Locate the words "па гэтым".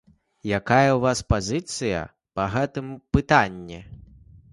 2.39-2.87